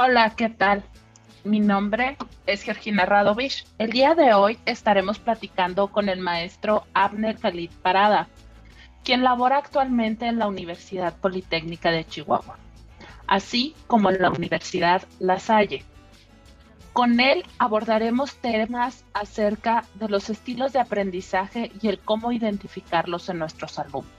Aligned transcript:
Hola, 0.00 0.30
¿qué 0.36 0.48
tal? 0.48 0.84
Mi 1.42 1.58
nombre 1.58 2.16
es 2.46 2.62
Georgina 2.62 3.04
Radovich. 3.04 3.66
El 3.78 3.90
día 3.90 4.14
de 4.14 4.32
hoy 4.32 4.56
estaremos 4.64 5.18
platicando 5.18 5.88
con 5.88 6.08
el 6.08 6.20
maestro 6.20 6.86
Abner 6.94 7.36
Khalid 7.36 7.72
Parada, 7.82 8.28
quien 9.02 9.24
labora 9.24 9.56
actualmente 9.56 10.26
en 10.26 10.38
la 10.38 10.46
Universidad 10.46 11.16
Politécnica 11.16 11.90
de 11.90 12.04
Chihuahua, 12.04 12.58
así 13.26 13.74
como 13.88 14.10
en 14.10 14.22
la 14.22 14.30
Universidad 14.30 15.02
La 15.18 15.40
Salle. 15.40 15.84
Con 16.92 17.18
él 17.18 17.44
abordaremos 17.58 18.36
temas 18.36 19.04
acerca 19.14 19.84
de 19.94 20.08
los 20.08 20.30
estilos 20.30 20.72
de 20.72 20.78
aprendizaje 20.78 21.72
y 21.82 21.88
el 21.88 21.98
cómo 21.98 22.30
identificarlos 22.30 23.28
en 23.30 23.40
nuestros 23.40 23.80
alumnos. 23.80 24.12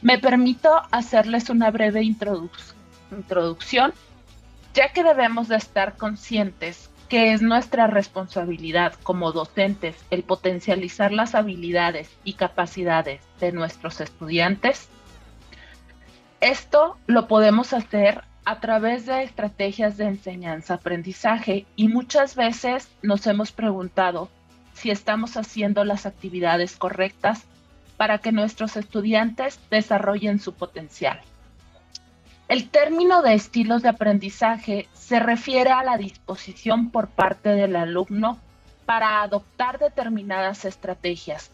Me 0.00 0.18
permito 0.18 0.70
hacerles 0.90 1.50
una 1.50 1.70
breve 1.70 2.02
introducción, 2.02 3.92
ya 4.74 4.88
que 4.92 5.04
debemos 5.04 5.48
de 5.48 5.56
estar 5.56 5.96
conscientes 5.96 6.90
que 7.08 7.34
es 7.34 7.42
nuestra 7.42 7.88
responsabilidad 7.88 8.94
como 9.02 9.32
docentes 9.32 9.96
el 10.10 10.22
potencializar 10.22 11.12
las 11.12 11.34
habilidades 11.34 12.10
y 12.24 12.34
capacidades 12.34 13.20
de 13.38 13.52
nuestros 13.52 14.00
estudiantes. 14.00 14.88
Esto 16.40 16.96
lo 17.06 17.28
podemos 17.28 17.74
hacer 17.74 18.24
a 18.46 18.60
través 18.60 19.04
de 19.04 19.24
estrategias 19.24 19.98
de 19.98 20.06
enseñanza-aprendizaje 20.06 21.66
y 21.76 21.88
muchas 21.88 22.34
veces 22.34 22.88
nos 23.02 23.26
hemos 23.26 23.52
preguntado 23.52 24.30
si 24.72 24.90
estamos 24.90 25.36
haciendo 25.36 25.84
las 25.84 26.06
actividades 26.06 26.76
correctas 26.76 27.44
para 27.98 28.18
que 28.18 28.32
nuestros 28.32 28.76
estudiantes 28.76 29.60
desarrollen 29.70 30.40
su 30.40 30.54
potencial. 30.54 31.20
El 32.52 32.68
término 32.68 33.22
de 33.22 33.32
estilos 33.32 33.80
de 33.80 33.88
aprendizaje 33.88 34.86
se 34.92 35.18
refiere 35.18 35.70
a 35.70 35.82
la 35.82 35.96
disposición 35.96 36.90
por 36.90 37.08
parte 37.08 37.48
del 37.48 37.74
alumno 37.76 38.38
para 38.84 39.22
adoptar 39.22 39.78
determinadas 39.78 40.66
estrategias 40.66 41.50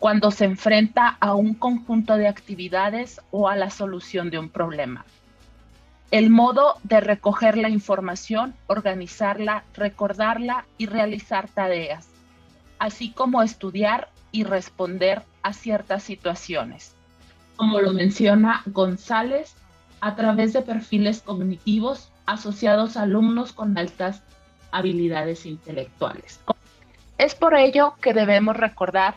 cuando 0.00 0.32
se 0.32 0.46
enfrenta 0.46 1.06
a 1.20 1.36
un 1.36 1.54
conjunto 1.54 2.16
de 2.16 2.26
actividades 2.26 3.20
o 3.30 3.48
a 3.48 3.54
la 3.54 3.70
solución 3.70 4.28
de 4.30 4.40
un 4.40 4.48
problema. 4.48 5.04
El 6.10 6.30
modo 6.30 6.78
de 6.82 6.98
recoger 6.98 7.56
la 7.56 7.68
información, 7.68 8.52
organizarla, 8.66 9.62
recordarla 9.74 10.64
y 10.78 10.86
realizar 10.86 11.48
tareas, 11.48 12.08
así 12.80 13.12
como 13.12 13.44
estudiar 13.44 14.08
y 14.32 14.42
responder 14.42 15.22
a 15.44 15.52
ciertas 15.52 16.02
situaciones, 16.02 16.96
como 17.54 17.80
lo 17.80 17.92
menciona 17.92 18.64
González, 18.66 19.54
a 20.00 20.16
través 20.16 20.52
de 20.52 20.62
perfiles 20.62 21.22
cognitivos 21.22 22.10
asociados 22.26 22.96
a 22.96 23.02
alumnos 23.02 23.52
con 23.52 23.76
altas 23.76 24.22
habilidades 24.70 25.46
intelectuales. 25.46 26.40
Es 27.18 27.34
por 27.34 27.54
ello 27.54 27.94
que 28.00 28.14
debemos 28.14 28.56
recordar 28.56 29.16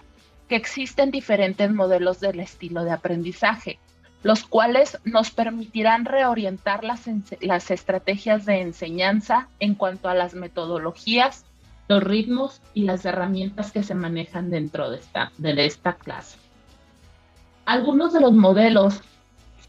que 0.49 0.55
existen 0.55 1.11
diferentes 1.11 1.71
modelos 1.71 2.19
del 2.19 2.39
estilo 2.39 2.83
de 2.83 2.91
aprendizaje, 2.91 3.79
los 4.23 4.43
cuales 4.43 4.97
nos 5.05 5.31
permitirán 5.31 6.05
reorientar 6.05 6.83
las, 6.83 7.71
estrategias 7.71 8.45
de 8.45 8.61
enseñanza 8.61 9.47
en 9.59 9.75
cuanto 9.75 10.09
a 10.09 10.15
las 10.15 10.33
metodologías, 10.33 11.45
los 11.87 12.03
ritmos 12.03 12.61
y 12.73 12.83
las 12.83 13.05
herramientas 13.05 13.71
que 13.71 13.83
se 13.83 13.95
manejan 13.95 14.49
dentro 14.49 14.89
de 14.89 15.65
esta 15.65 15.93
clase. 15.93 16.37
Algunos 17.65 18.11
de 18.11 18.21
los 18.21 18.33
modelos 18.33 19.01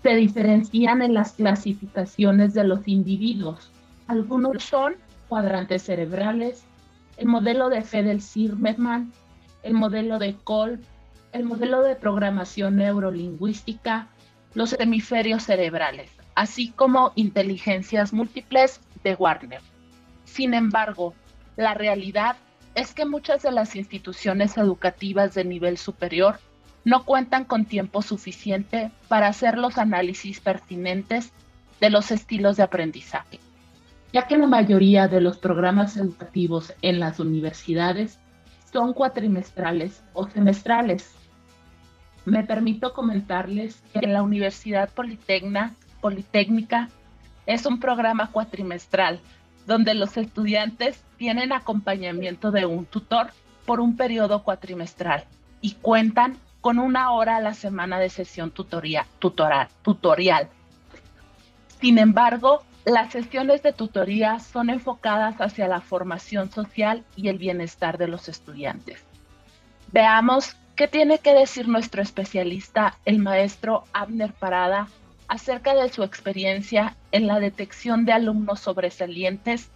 se 0.05 0.17
diferencian 0.17 1.01
en 1.01 1.15
las 1.15 1.33
clasificaciones 1.33 2.53
de 2.53 2.65
los 2.65 2.87
individuos. 2.87 3.71
Algunos 4.07 4.63
son 4.63 4.97
cuadrantes 5.31 5.85
cerebrales, 5.85 6.63
el 7.17 7.27
modelo 7.27 7.71
de 7.71 7.81
Fedel-Zimmermann, 7.81 9.11
el 9.63 9.73
modelo 9.73 10.19
de 10.19 10.35
Kolb, 10.45 10.81
el 11.33 11.45
modelo 11.45 11.81
de 11.81 11.97
programación 11.97 12.77
neurolingüística, 12.77 14.09
los 14.53 14.75
hemisferios 14.79 15.45
cerebrales, 15.45 16.11
así 16.35 16.69
como 16.73 17.13
inteligencias 17.15 18.13
múltiples 18.13 18.83
de 19.05 19.15
Warner. 19.15 19.63
Sin 20.25 20.53
embargo, 20.53 21.15
la 21.57 21.73
realidad 21.73 22.37
es 22.75 22.93
que 22.93 23.07
muchas 23.07 23.43
de 23.43 23.53
las 23.53 23.75
instituciones 23.75 24.59
educativas 24.59 25.33
de 25.33 25.45
nivel 25.45 25.79
superior 25.79 26.41
no 26.85 27.05
cuentan 27.05 27.45
con 27.45 27.65
tiempo 27.65 28.03
suficiente 28.03 28.91
para 29.09 29.29
hacer 29.29 29.59
los 29.59 29.79
análisis 29.79 30.41
pertinentes 30.41 31.33
de 31.81 31.91
los 31.91 32.11
estilos 32.11 32.57
de 32.57 32.63
aprendizaje, 32.63 33.41
ya 34.13 34.27
que 34.27 34.37
la 34.37 34.47
mayoría 34.47 35.09
de 35.09 35.21
los 35.21 35.39
programas 35.39 35.97
educativos 35.97 36.73
en 36.83 37.01
las 37.01 37.21
universidades 37.21 38.19
son 38.73 38.93
cuatrimestrales 38.93 40.03
o 40.13 40.29
semestrales, 40.29 41.15
me 42.25 42.43
permito 42.43 42.93
comentarles 42.93 43.83
que 43.93 44.07
la 44.07 44.23
Universidad 44.23 44.89
Politécnica 46.01 46.89
es 47.47 47.67
un 47.67 47.81
programa 47.81 48.31
cuatrimestral 48.31 49.21
donde 49.67 49.95
los 49.95 50.17
estudiantes 50.17 51.03
tienen 51.19 51.53
acompañamiento 51.53 52.51
de 52.51 52.67
un 52.67 52.87
tutor 52.87 53.29
por 53.67 53.81
un 53.81 53.97
periodo 53.97 54.43
cuatrimestral 54.43 55.25
y 55.61 55.73
cuentan 55.73 56.37
con 56.65 56.79
una 56.79 57.11
hora 57.11 57.37
a 57.37 57.41
la 57.43 57.53
semana 57.53 57.99
de 57.99 58.09
sesión 58.09 58.51
tutoría, 58.51 59.07
tutorial. 59.19 60.49
Sin 61.79 61.99
embargo, 61.99 62.63
las 62.87 63.13
sesiones 63.13 63.63
de 63.63 63.75
tutoría 63.75 64.41
son 64.41 64.71
enfocadas 64.71 65.43
hacia 65.43 65.69
la 65.69 65.83
formación 65.83 66.51
social 66.51 67.05
y 67.17 67.29
el 67.29 67.37
bienestar 67.37 67.99
de 67.99 68.09
los 68.09 68.31
estudiantes. 68.31 69.05
Veamos 69.93 70.57
¿Qué 70.75 70.89
tiene 70.89 71.19
que 71.19 71.35
decir 71.35 71.69
nuestro 71.69 72.01
especialista, 72.01 72.97
el 73.05 73.19
maestro 73.19 73.85
Abner 73.93 74.33
Parada, 74.33 74.89
acerca 75.29 75.75
de 75.75 75.91
su 75.91 76.03
experiencia 76.03 76.97
en 77.13 77.27
la 77.27 77.41
detección 77.41 78.07
de 78.07 78.13
alumnos 78.13 78.61
sobresalientes, 78.61 79.71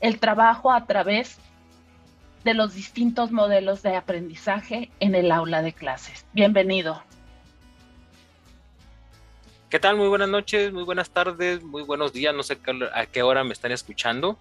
el 0.00 0.18
trabajo 0.18 0.72
a 0.72 0.86
través 0.86 1.36
de 1.36 1.51
los 2.44 2.74
distintos 2.74 3.30
modelos 3.30 3.82
de 3.82 3.96
aprendizaje 3.96 4.90
en 5.00 5.14
el 5.14 5.30
aula 5.30 5.62
de 5.62 5.72
clases? 5.72 6.26
Bienvenido. 6.32 7.02
¿Qué 9.70 9.78
tal? 9.78 9.96
Muy 9.96 10.08
buenas 10.08 10.28
noches, 10.28 10.70
muy 10.70 10.82
buenas 10.82 11.08
tardes, 11.08 11.62
muy 11.62 11.82
buenos 11.82 12.12
días, 12.12 12.34
no 12.34 12.42
sé 12.42 12.58
a 12.92 13.06
qué 13.06 13.22
hora 13.22 13.42
me 13.42 13.54
están 13.54 13.72
escuchando. 13.72 14.38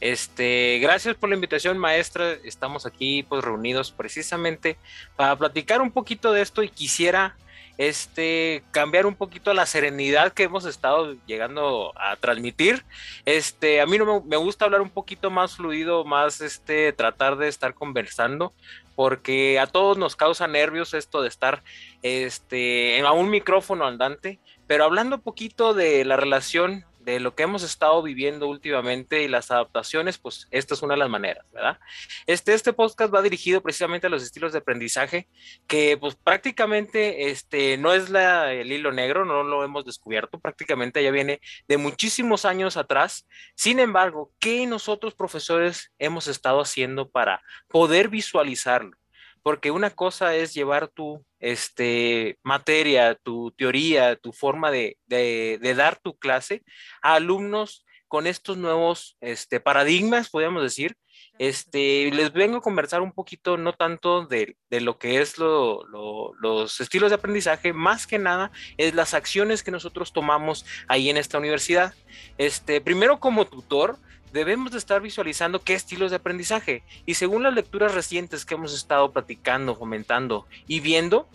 Este, 0.00 0.80
gracias 0.82 1.14
por 1.14 1.28
la 1.28 1.36
invitación, 1.36 1.78
maestra. 1.78 2.32
Estamos 2.42 2.84
aquí 2.84 3.22
pues 3.22 3.44
reunidos 3.44 3.92
precisamente 3.92 4.76
para 5.14 5.36
platicar 5.36 5.80
un 5.82 5.92
poquito 5.92 6.32
de 6.32 6.42
esto 6.42 6.64
y 6.64 6.68
quisiera 6.68 7.36
este 7.78 8.62
cambiar 8.70 9.06
un 9.06 9.14
poquito 9.14 9.54
la 9.54 9.66
serenidad 9.66 10.32
que 10.32 10.44
hemos 10.44 10.64
estado 10.64 11.16
llegando 11.26 11.92
a 11.96 12.16
transmitir. 12.16 12.84
Este, 13.24 13.80
a 13.80 13.86
mí 13.86 13.98
no 13.98 14.22
me, 14.22 14.36
gusta 14.36 14.64
hablar 14.64 14.80
un 14.80 14.90
poquito 14.90 15.30
más 15.30 15.56
fluido, 15.56 16.04
más 16.04 16.40
este 16.40 16.92
tratar 16.92 17.36
de 17.36 17.48
estar 17.48 17.74
conversando 17.74 18.52
porque 18.94 19.58
a 19.58 19.66
todos 19.66 19.96
nos 19.96 20.16
causa 20.16 20.46
nervios 20.46 20.92
esto 20.92 21.22
de 21.22 21.28
estar 21.28 21.62
este, 22.02 23.00
a 23.00 23.12
un 23.12 23.30
micrófono 23.30 23.86
andante, 23.86 24.38
pero 24.66 24.84
hablando 24.84 25.16
un 25.16 25.22
poquito 25.22 25.72
de 25.72 26.04
la 26.04 26.16
relación 26.16 26.84
de 27.04 27.20
lo 27.20 27.34
que 27.34 27.42
hemos 27.42 27.62
estado 27.62 28.02
viviendo 28.02 28.48
últimamente 28.48 29.22
y 29.22 29.28
las 29.28 29.50
adaptaciones, 29.50 30.18
pues 30.18 30.48
esta 30.50 30.74
es 30.74 30.82
una 30.82 30.94
de 30.94 30.98
las 30.98 31.10
maneras, 31.10 31.44
¿verdad? 31.52 31.78
Este, 32.26 32.54
este 32.54 32.72
podcast 32.72 33.12
va 33.12 33.22
dirigido 33.22 33.60
precisamente 33.60 34.06
a 34.06 34.10
los 34.10 34.22
estilos 34.22 34.52
de 34.52 34.58
aprendizaje, 34.58 35.28
que 35.66 35.96
pues 35.98 36.14
prácticamente 36.14 37.30
este, 37.30 37.76
no 37.78 37.92
es 37.92 38.10
la, 38.10 38.52
el 38.52 38.70
hilo 38.72 38.92
negro, 38.92 39.24
no 39.24 39.42
lo 39.42 39.64
hemos 39.64 39.84
descubierto, 39.84 40.38
prácticamente 40.38 41.02
ya 41.02 41.10
viene 41.10 41.40
de 41.68 41.76
muchísimos 41.76 42.44
años 42.44 42.76
atrás. 42.76 43.26
Sin 43.54 43.80
embargo, 43.80 44.32
¿qué 44.38 44.66
nosotros 44.66 45.14
profesores 45.14 45.92
hemos 45.98 46.28
estado 46.28 46.60
haciendo 46.60 47.10
para 47.10 47.42
poder 47.68 48.08
visualizarlo? 48.08 48.96
porque 49.42 49.70
una 49.70 49.90
cosa 49.90 50.34
es 50.34 50.54
llevar 50.54 50.88
tu 50.88 51.24
este, 51.42 52.38
materia, 52.42 53.16
tu 53.16 53.50
teoría, 53.50 54.16
tu 54.16 54.32
forma 54.32 54.70
de, 54.70 54.96
dar 55.76 55.98
tu 56.00 56.16
clase 56.16 56.62
a 57.02 57.14
alumnos 57.14 57.84
con 58.06 58.26
estos 58.26 58.56
nuevos 58.56 59.18
este, 59.20 59.58
paradigmas, 59.58 60.30
podríamos 60.30 60.62
decir. 60.62 60.96
Este, 61.38 62.10
les 62.12 62.32
vengo 62.32 62.58
a 62.58 62.62
conversar 62.62 63.00
un 63.00 63.12
poquito, 63.12 63.56
no 63.56 63.72
tanto 63.72 64.26
de, 64.26 64.56
lo 64.70 64.98
que 64.98 65.20
es 65.20 65.38
los 65.38 66.80
estilos 66.80 67.10
de 67.10 67.16
aprendizaje, 67.16 67.72
más 67.72 68.06
que 68.06 68.18
nada 68.18 68.52
es 68.76 68.94
las 68.94 69.14
acciones 69.14 69.62
que 69.62 69.70
nosotros 69.70 70.12
tomamos 70.12 70.64
ahí 70.88 71.10
en 71.10 71.16
esta 71.16 71.38
universidad. 71.38 71.94
Este, 72.38 72.80
primero 72.80 73.18
como 73.18 73.46
tutor, 73.46 73.98
debemos 74.32 74.72
de 74.72 74.78
estar 74.78 75.00
visualizando 75.00 75.62
qué 75.62 75.74
estilos 75.74 76.10
de 76.10 76.16
aprendizaje. 76.18 76.82
Y 77.06 77.14
según 77.14 77.42
las 77.42 77.54
lecturas 77.54 77.94
recientes 77.94 78.44
que 78.44 78.54
hemos 78.54 78.74
estado 78.74 79.12
platicando, 79.12 79.74
fomentando 79.76 80.46
y 80.66 80.80
viendo, 80.80 81.28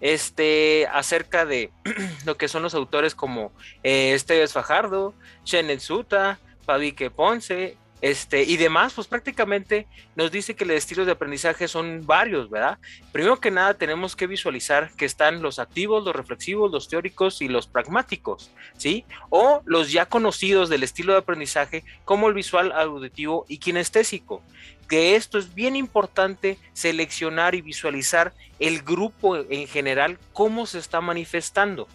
este, 0.00 0.88
acerca 0.92 1.46
de 1.46 1.70
lo 2.26 2.36
que 2.36 2.48
son 2.48 2.62
los 2.62 2.74
autores 2.74 3.14
como 3.14 3.52
eh, 3.82 4.12
Esteves 4.14 4.52
Fajardo, 4.52 5.14
Shenet 5.44 5.80
Suta, 5.80 6.40
Pavique 6.66 7.10
Ponce, 7.10 7.76
este, 8.02 8.42
y 8.42 8.56
demás, 8.56 8.94
pues 8.94 9.06
prácticamente 9.06 9.86
nos 10.16 10.32
dice 10.32 10.56
que 10.56 10.64
los 10.64 10.76
estilos 10.76 11.06
de 11.06 11.12
aprendizaje 11.12 11.68
son 11.68 12.04
varios, 12.04 12.50
¿verdad? 12.50 12.78
Primero 13.12 13.38
que 13.38 13.52
nada 13.52 13.74
tenemos 13.74 14.16
que 14.16 14.26
visualizar 14.26 14.90
que 14.96 15.04
están 15.04 15.40
los 15.40 15.60
activos, 15.60 16.04
los 16.04 16.14
reflexivos, 16.14 16.72
los 16.72 16.88
teóricos 16.88 17.40
y 17.40 17.46
los 17.46 17.68
pragmáticos, 17.68 18.50
¿sí? 18.76 19.04
O 19.30 19.62
los 19.66 19.92
ya 19.92 20.06
conocidos 20.06 20.68
del 20.68 20.82
estilo 20.82 21.12
de 21.12 21.20
aprendizaje 21.20 21.84
como 22.04 22.26
el 22.26 22.34
visual, 22.34 22.72
auditivo 22.72 23.46
y 23.48 23.58
kinestésico. 23.58 24.42
Que 24.88 25.14
esto 25.14 25.38
es 25.38 25.54
bien 25.54 25.76
importante 25.76 26.58
seleccionar 26.72 27.54
y 27.54 27.62
visualizar 27.62 28.34
el 28.58 28.82
grupo 28.82 29.36
en 29.36 29.68
general, 29.68 30.18
cómo 30.32 30.66
se 30.66 30.80
está 30.80 31.00
manifestando. 31.00 31.86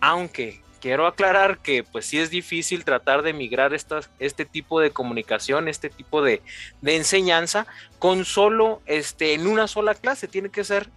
Aunque 0.00 0.60
quiero 0.82 1.06
aclarar 1.06 1.58
que 1.58 1.84
pues 1.84 2.06
sí 2.06 2.18
es 2.18 2.28
difícil 2.28 2.84
tratar 2.84 3.22
de 3.22 3.32
migrar 3.32 3.72
este 3.72 4.44
tipo 4.44 4.80
de 4.80 4.90
comunicación, 4.90 5.68
este 5.68 5.88
tipo 5.88 6.22
de, 6.22 6.42
enseñanza 6.84 7.68
con 8.00 8.24
solo, 8.24 8.82
este, 8.86 9.34
en 9.34 9.46
una 9.46 9.68
sola 9.68 9.94
clase, 9.94 10.26
tiene 10.26 10.50
que 10.50 10.64
ser 10.64 10.88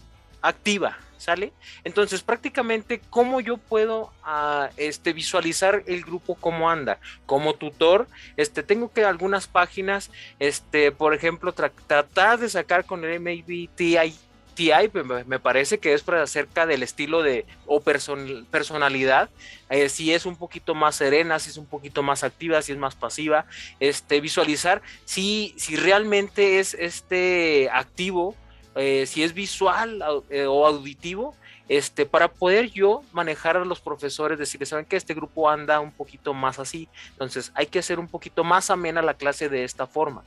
activa, 0.41 0.97
¿sale? 1.17 1.53
Entonces 1.83 2.23
prácticamente 2.23 2.99
cómo 3.11 3.41
yo 3.41 3.57
puedo 3.57 4.11
ah, 4.23 4.71
este, 4.75 5.13
visualizar 5.13 5.83
el 5.85 6.03
grupo 6.03 6.33
cómo 6.33 6.67
anda. 6.71 6.97
Como 7.27 7.53
tutor, 7.53 8.07
este, 8.37 8.63
tengo 8.63 8.91
que 8.91 9.05
algunas 9.05 9.45
páginas, 9.45 10.09
este, 10.39 10.91
por 10.91 11.13
ejemplo, 11.13 11.53
tratar 11.53 12.39
de 12.39 12.49
sacar 12.49 12.85
con 12.85 13.05
el 13.05 13.19
MABTI 13.19 14.15
TI 14.55 14.89
me 15.25 15.39
parece 15.39 15.79
que 15.79 15.93
es 15.93 16.07
acerca 16.07 16.65
del 16.65 16.81
estilo 16.81 17.21
de 17.21 17.45
o 17.65 17.81
personalidad, 17.81 19.29
eh, 19.69 19.89
si 19.89 20.13
es 20.13 20.25
un 20.25 20.35
poquito 20.35 20.73
más 20.73 20.95
serena, 20.95 21.39
si 21.39 21.49
es 21.49 21.57
un 21.57 21.65
poquito 21.65 22.01
más 22.03 22.23
activa, 22.23 22.61
si 22.61 22.71
es 22.71 22.77
más 22.77 22.95
pasiva, 22.95 23.45
este, 23.79 24.21
visualizar 24.21 24.81
si, 25.03 25.53
si 25.57 25.75
realmente 25.75 26.59
es 26.59 26.73
este 26.73 27.69
activo, 27.71 28.35
eh, 28.75 29.05
si 29.05 29.23
es 29.23 29.33
visual 29.33 30.03
eh, 30.29 30.45
o 30.45 30.65
auditivo, 30.65 31.35
este, 31.67 32.05
para 32.05 32.27
poder 32.27 32.69
yo 32.69 33.01
manejar 33.11 33.57
a 33.57 33.65
los 33.65 33.79
profesores, 33.79 34.37
decirles, 34.37 34.69
saben 34.69 34.85
que 34.85 34.95
este 34.95 35.13
grupo 35.13 35.49
anda 35.49 35.79
un 35.79 35.91
poquito 35.91 36.33
más 36.33 36.59
así, 36.59 36.87
entonces 37.11 37.51
hay 37.55 37.65
que 37.65 37.79
hacer 37.79 37.99
un 37.99 38.07
poquito 38.07 38.43
más 38.43 38.69
amena 38.69 39.01
la 39.01 39.15
clase 39.15 39.49
de 39.49 39.63
esta 39.63 39.87
forma. 39.87 40.23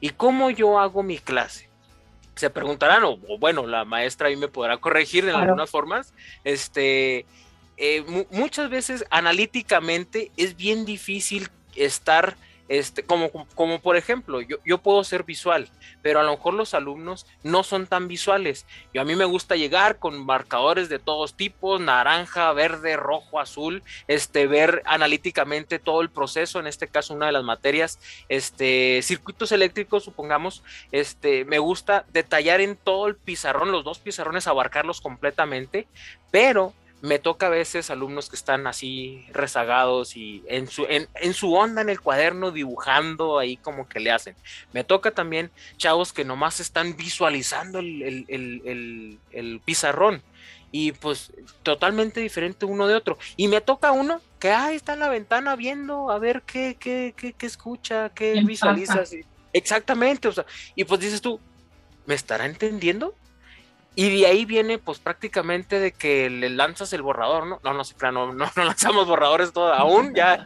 ¿Y 0.00 0.10
cómo 0.10 0.50
yo 0.50 0.78
hago 0.78 1.02
mi 1.02 1.18
clase? 1.18 1.68
Se 2.36 2.50
preguntarán, 2.50 3.02
o, 3.04 3.16
bueno, 3.38 3.66
la 3.66 3.84
maestra 3.84 4.28
ahí 4.28 4.36
me 4.36 4.48
podrá 4.48 4.76
corregir 4.76 5.24
de 5.24 5.32
algunas 5.32 5.70
formas, 5.70 6.12
este, 6.44 7.26
eh, 7.78 8.26
muchas 8.30 8.70
veces 8.70 9.04
analíticamente 9.10 10.30
es 10.36 10.56
bien 10.56 10.84
difícil 10.84 11.48
estar 11.74 12.36
este, 12.68 13.04
como, 13.04 13.30
como 13.54 13.80
por 13.80 13.96
ejemplo, 13.96 14.40
yo, 14.40 14.56
yo, 14.64 14.78
puedo 14.78 15.02
ser 15.04 15.24
visual, 15.24 15.68
pero 16.02 16.20
a 16.20 16.22
lo 16.22 16.32
mejor 16.32 16.54
los 16.54 16.74
alumnos 16.74 17.26
no 17.42 17.62
son 17.62 17.86
tan 17.86 18.08
visuales. 18.08 18.66
Yo 18.92 19.02
a 19.02 19.04
mí 19.04 19.14
me 19.14 19.24
gusta 19.24 19.56
llegar 19.56 19.98
con 19.98 20.24
marcadores 20.24 20.88
de 20.88 20.98
todos 20.98 21.34
tipos, 21.34 21.80
naranja, 21.80 22.52
verde, 22.52 22.96
rojo, 22.96 23.40
azul, 23.40 23.82
este, 24.08 24.46
ver 24.46 24.82
analíticamente 24.86 25.78
todo 25.78 26.00
el 26.00 26.10
proceso, 26.10 26.58
en 26.60 26.66
este 26.66 26.88
caso 26.88 27.14
una 27.14 27.26
de 27.26 27.32
las 27.32 27.44
materias, 27.44 27.98
este, 28.28 29.00
circuitos 29.02 29.52
eléctricos, 29.52 30.04
supongamos, 30.04 30.62
este, 30.92 31.44
me 31.44 31.58
gusta 31.58 32.04
detallar 32.12 32.60
en 32.60 32.76
todo 32.76 33.06
el 33.06 33.16
pizarrón, 33.16 33.72
los 33.72 33.84
dos 33.84 33.98
pizarrones, 33.98 34.46
abarcarlos 34.46 35.00
completamente, 35.00 35.86
pero 36.30 36.74
me 37.02 37.18
toca 37.18 37.46
a 37.46 37.50
veces 37.50 37.90
alumnos 37.90 38.28
que 38.28 38.36
están 38.36 38.66
así 38.66 39.26
rezagados 39.32 40.16
y 40.16 40.42
en 40.48 40.66
su, 40.66 40.86
en, 40.88 41.34
su 41.34 41.54
onda 41.54 41.82
en 41.82 41.90
el 41.90 42.00
cuaderno 42.00 42.50
dibujando 42.50 43.38
ahí 43.38 43.56
como 43.58 43.88
que 43.88 44.00
le 44.00 44.10
hacen. 44.10 44.34
Me 44.72 44.82
toca 44.82 45.10
también 45.10 45.50
chavos 45.76 46.12
que 46.12 46.24
nomás 46.24 46.60
están 46.60 46.96
visualizando 46.96 47.80
el, 47.80 49.60
pizarrón 49.64 50.22
y 50.72 50.92
pues 50.92 51.32
totalmente 51.62 52.20
diferente 52.20 52.64
uno 52.64 52.86
de 52.86 52.94
otro. 52.94 53.18
Y 53.36 53.48
me 53.48 53.60
toca 53.60 53.92
uno 53.92 54.20
que 54.38 54.50
ahí 54.50 54.76
está 54.76 54.94
en 54.94 55.00
la 55.00 55.08
ventana 55.08 55.54
viendo 55.54 56.10
a 56.10 56.18
ver 56.18 56.42
qué, 56.42 56.76
qué, 56.78 57.14
qué, 57.16 57.34
qué 57.34 57.46
escucha, 57.46 58.10
qué 58.10 58.42
visualiza. 58.42 59.02
Exactamente, 59.52 60.28
o 60.28 60.32
sea, 60.32 60.44
y 60.74 60.84
pues 60.84 61.00
dices 61.00 61.20
tú, 61.22 61.40
¿me 62.04 62.14
estará 62.14 62.46
entendiendo? 62.46 63.14
Y 63.98 64.20
de 64.20 64.26
ahí 64.26 64.44
viene, 64.44 64.76
pues 64.76 64.98
prácticamente 64.98 65.80
de 65.80 65.90
que 65.90 66.28
le 66.28 66.50
lanzas 66.50 66.92
el 66.92 67.00
borrador, 67.00 67.46
¿no? 67.46 67.60
No, 67.64 67.72
no 67.72 67.82
no, 68.12 68.32
no, 68.34 68.52
no 68.54 68.64
lanzamos 68.64 69.06
borradores 69.06 69.54
todo 69.54 69.72
aún, 69.72 70.14
ya. 70.14 70.44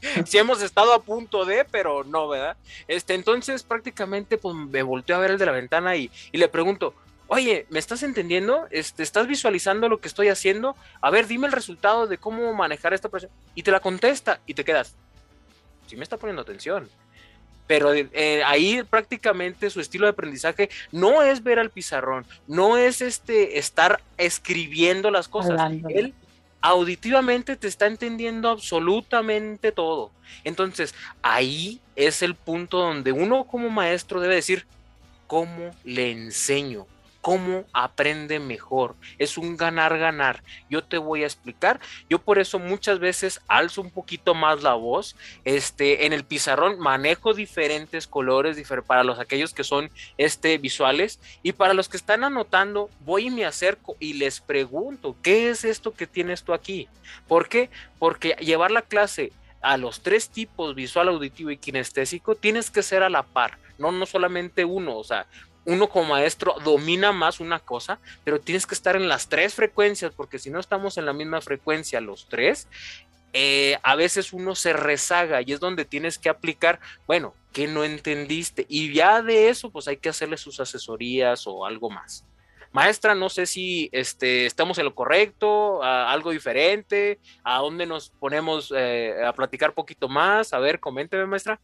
sí 0.24 0.38
hemos 0.38 0.62
estado 0.62 0.94
a 0.94 1.02
punto 1.02 1.44
de, 1.44 1.64
pero 1.64 2.04
no, 2.04 2.28
¿verdad? 2.28 2.56
Este, 2.86 3.14
entonces 3.14 3.64
prácticamente, 3.64 4.38
pues 4.38 4.54
me 4.54 4.84
volteo 4.84 5.16
a 5.16 5.18
ver 5.18 5.32
el 5.32 5.38
de 5.38 5.46
la 5.46 5.50
ventana 5.50 5.96
y, 5.96 6.08
y 6.30 6.38
le 6.38 6.46
pregunto, 6.46 6.94
oye, 7.26 7.66
¿me 7.68 7.80
estás 7.80 8.04
entendiendo? 8.04 8.68
Este, 8.70 9.02
¿Estás 9.02 9.26
visualizando 9.26 9.88
lo 9.88 10.00
que 10.00 10.06
estoy 10.06 10.28
haciendo? 10.28 10.76
A 11.00 11.10
ver, 11.10 11.26
dime 11.26 11.48
el 11.48 11.52
resultado 11.52 12.06
de 12.06 12.18
cómo 12.18 12.54
manejar 12.54 12.94
esta 12.94 13.08
presión. 13.08 13.32
Y 13.56 13.64
te 13.64 13.72
la 13.72 13.80
contesta 13.80 14.38
y 14.46 14.54
te 14.54 14.64
quedas. 14.64 14.94
Sí 15.88 15.96
me 15.96 16.04
está 16.04 16.16
poniendo 16.16 16.42
atención 16.42 16.88
pero 17.66 17.92
eh, 17.94 18.42
ahí 18.44 18.82
prácticamente 18.88 19.70
su 19.70 19.80
estilo 19.80 20.06
de 20.06 20.12
aprendizaje 20.12 20.68
no 20.92 21.22
es 21.22 21.42
ver 21.42 21.58
al 21.58 21.70
pizarrón, 21.70 22.26
no 22.46 22.76
es 22.76 23.00
este 23.00 23.58
estar 23.58 24.00
escribiendo 24.18 25.10
las 25.10 25.28
cosas. 25.28 25.72
Él 25.88 26.14
auditivamente 26.60 27.56
te 27.56 27.68
está 27.68 27.86
entendiendo 27.86 28.48
absolutamente 28.48 29.72
todo. 29.72 30.10
Entonces, 30.44 30.94
ahí 31.22 31.80
es 31.94 32.22
el 32.22 32.34
punto 32.34 32.78
donde 32.78 33.12
uno 33.12 33.44
como 33.44 33.68
maestro 33.68 34.20
debe 34.20 34.36
decir, 34.36 34.66
¿cómo 35.26 35.72
le 35.84 36.10
enseño? 36.10 36.86
Cómo 37.24 37.64
aprende 37.72 38.38
mejor. 38.38 38.96
Es 39.18 39.38
un 39.38 39.56
ganar-ganar. 39.56 40.42
Yo 40.68 40.84
te 40.84 40.98
voy 40.98 41.22
a 41.22 41.26
explicar. 41.26 41.80
Yo 42.10 42.18
por 42.18 42.38
eso 42.38 42.58
muchas 42.58 42.98
veces 42.98 43.40
alzo 43.48 43.80
un 43.80 43.90
poquito 43.90 44.34
más 44.34 44.62
la 44.62 44.74
voz. 44.74 45.16
Este, 45.42 46.04
en 46.04 46.12
el 46.12 46.24
pizarrón 46.24 46.78
manejo 46.78 47.32
diferentes 47.32 48.06
colores 48.06 48.62
para 48.86 49.04
los 49.04 49.18
aquellos 49.18 49.54
que 49.54 49.64
son 49.64 49.90
este, 50.18 50.58
visuales. 50.58 51.18
Y 51.42 51.52
para 51.52 51.72
los 51.72 51.88
que 51.88 51.96
están 51.96 52.24
anotando, 52.24 52.90
voy 53.00 53.28
y 53.28 53.30
me 53.30 53.46
acerco 53.46 53.96
y 53.98 54.12
les 54.12 54.42
pregunto, 54.42 55.16
¿qué 55.22 55.48
es 55.48 55.64
esto 55.64 55.94
que 55.94 56.06
tienes 56.06 56.42
tú 56.42 56.52
aquí? 56.52 56.90
¿Por 57.26 57.48
qué? 57.48 57.70
Porque 57.98 58.36
llevar 58.40 58.70
la 58.70 58.82
clase 58.82 59.32
a 59.62 59.78
los 59.78 60.02
tres 60.02 60.28
tipos, 60.28 60.74
visual, 60.74 61.08
auditivo 61.08 61.50
y 61.50 61.56
kinestésico, 61.56 62.34
tienes 62.34 62.70
que 62.70 62.82
ser 62.82 63.02
a 63.02 63.08
la 63.08 63.22
par, 63.22 63.56
no, 63.78 63.92
no 63.92 64.04
solamente 64.04 64.66
uno, 64.66 64.98
o 64.98 65.04
sea, 65.04 65.26
uno 65.64 65.88
como 65.88 66.10
maestro 66.10 66.56
domina 66.64 67.12
más 67.12 67.40
una 67.40 67.58
cosa, 67.58 67.98
pero 68.24 68.40
tienes 68.40 68.66
que 68.66 68.74
estar 68.74 68.96
en 68.96 69.08
las 69.08 69.28
tres 69.28 69.54
frecuencias, 69.54 70.12
porque 70.14 70.38
si 70.38 70.50
no 70.50 70.60
estamos 70.60 70.98
en 70.98 71.06
la 71.06 71.12
misma 71.12 71.40
frecuencia 71.40 72.00
los 72.00 72.28
tres, 72.28 72.68
eh, 73.32 73.78
a 73.82 73.96
veces 73.96 74.32
uno 74.32 74.54
se 74.54 74.72
rezaga 74.72 75.42
y 75.42 75.52
es 75.52 75.60
donde 75.60 75.84
tienes 75.84 76.18
que 76.18 76.28
aplicar, 76.28 76.78
bueno, 77.06 77.34
que 77.52 77.66
no 77.66 77.84
entendiste? 77.84 78.64
Y 78.68 78.92
ya 78.92 79.22
de 79.22 79.48
eso, 79.48 79.70
pues 79.70 79.88
hay 79.88 79.96
que 79.96 80.08
hacerle 80.08 80.36
sus 80.36 80.60
asesorías 80.60 81.46
o 81.46 81.66
algo 81.66 81.90
más. 81.90 82.24
Maestra, 82.74 83.14
no 83.14 83.28
sé 83.28 83.46
si 83.46 83.88
este, 83.92 84.46
estamos 84.46 84.78
en 84.78 84.84
lo 84.84 84.94
correcto, 84.96 85.80
algo 85.82 86.32
diferente, 86.32 87.20
a 87.44 87.58
dónde 87.58 87.86
nos 87.86 88.10
ponemos 88.10 88.72
eh, 88.76 89.14
a 89.24 89.32
platicar 89.32 89.74
poquito 89.74 90.08
más. 90.08 90.52
A 90.52 90.58
ver, 90.58 90.80
coménteme, 90.80 91.24
maestra. 91.24 91.60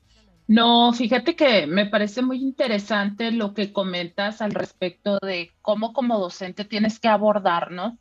No, 0.51 0.93
fíjate 0.93 1.37
que 1.37 1.69
me 1.69 1.87
parece 1.87 2.23
muy 2.23 2.39
interesante 2.39 3.31
lo 3.31 3.55
que 3.55 3.73
comentas 3.73 4.43
al 4.43 4.51
respecto 4.51 5.21
de 5.23 5.53
cómo 5.63 5.93
como 5.93 6.19
docente 6.19 6.65
tienes 6.65 6.99
que 6.99 7.07
abordar, 7.07 7.71
¿no? 7.71 8.01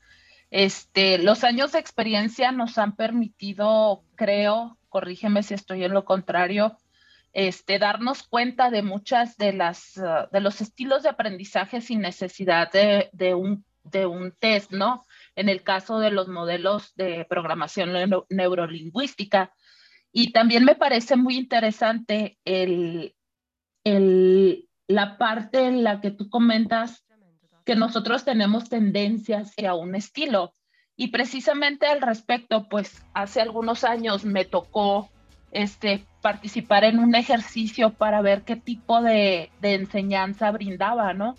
Este, 0.50 1.20
los 1.20 1.44
años 1.44 1.74
de 1.74 1.80
experiencia 1.80 2.52
nos 2.52 2.80
han 2.80 2.96
permitido, 2.96 4.04
creo, 4.16 4.80
corrígeme 4.90 5.44
si 5.44 5.54
estoy 5.54 5.84
en 5.84 5.94
lo 5.94 6.06
contrario, 6.06 6.76
este, 7.34 7.78
darnos 7.78 8.24
cuenta 8.24 8.72
de 8.72 8.82
muchas 8.82 9.38
de 9.38 9.54
las, 9.54 9.98
uh, 9.98 10.28
de 10.32 10.42
los 10.42 10.60
estilos 10.60 11.04
de 11.04 11.10
aprendizaje 11.10 11.82
sin 11.82 12.02
necesidad 12.02 12.72
de, 12.72 13.12
de, 13.14 13.36
un, 13.36 13.64
de 13.84 14.08
un 14.08 14.32
test, 14.32 14.72
¿no? 14.72 15.06
En 15.36 15.50
el 15.50 15.62
caso 15.62 16.00
de 16.00 16.10
los 16.10 16.28
modelos 16.28 16.96
de 16.96 17.28
programación 17.30 17.92
neurolingüística, 18.30 19.54
y 20.12 20.32
también 20.32 20.66
me 20.66 20.76
parece 20.76 21.16
muy 21.16 21.38
interesante 21.38 22.38
el, 22.46 23.16
el, 23.84 24.68
la 24.88 25.18
parte 25.18 25.66
en 25.66 25.84
la 25.84 26.02
que 26.02 26.12
tú 26.12 26.30
comentas 26.30 27.06
que 27.66 27.76
nosotros 27.76 28.26
tenemos 28.26 28.70
tendencias 28.70 29.54
a 29.64 29.76
un 29.76 29.96
estilo. 29.96 30.54
Y 30.96 31.10
precisamente 31.10 31.86
al 31.86 32.02
respecto, 32.02 32.68
pues 32.68 33.04
hace 33.14 33.42
algunos 33.42 33.84
años 33.84 34.26
me 34.26 34.44
tocó 34.44 35.10
este, 35.52 36.06
participar 36.22 36.84
en 36.84 37.00
un 37.00 37.16
ejercicio 37.16 37.92
para 37.94 38.22
ver 38.22 38.42
qué 38.42 38.56
tipo 38.56 39.02
de, 39.02 39.52
de 39.62 39.76
enseñanza 39.76 40.52
brindaba, 40.52 41.14
¿no? 41.14 41.36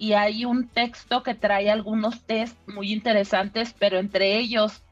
y 0.00 0.14
hay 0.14 0.46
un 0.46 0.66
texto 0.66 1.22
que 1.22 1.34
trae 1.34 1.70
algunos 1.70 2.22
test 2.22 2.56
muy 2.66 2.90
interesantes, 2.90 3.74
pero 3.78 3.98
entre 3.98 4.38
ellos 4.38 4.82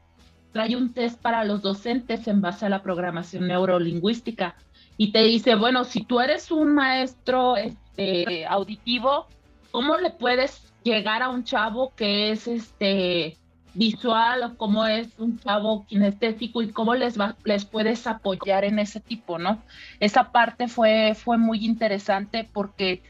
trae 0.51 0.75
un 0.75 0.93
test 0.93 1.21
para 1.21 1.43
los 1.43 1.61
docentes 1.61 2.27
en 2.27 2.41
base 2.41 2.65
a 2.65 2.69
la 2.69 2.81
programación 2.81 3.47
neurolingüística 3.47 4.55
y 4.97 5.11
te 5.11 5.23
dice, 5.23 5.55
bueno, 5.55 5.85
si 5.85 6.03
tú 6.03 6.19
eres 6.19 6.51
un 6.51 6.75
maestro 6.75 7.55
este, 7.55 8.45
auditivo, 8.45 9.27
¿cómo 9.71 9.97
le 9.97 10.09
puedes 10.09 10.73
llegar 10.83 11.21
a 11.21 11.29
un 11.29 11.43
chavo 11.43 11.93
que 11.95 12.31
es 12.31 12.47
este 12.47 13.37
visual 13.73 14.43
o 14.43 14.57
cómo 14.57 14.85
es 14.85 15.07
un 15.19 15.39
chavo 15.39 15.85
kinestésico 15.87 16.61
y 16.61 16.71
cómo 16.71 16.95
les 16.95 17.19
va, 17.19 17.35
les 17.45 17.65
puedes 17.65 18.07
apoyar 18.07 18.65
en 18.65 18.79
ese 18.79 18.99
tipo, 18.99 19.37
¿no? 19.37 19.61
Esa 19.99 20.31
parte 20.31 20.67
fue, 20.67 21.13
fue 21.15 21.37
muy 21.37 21.65
interesante 21.65 22.49
porque 22.51 23.01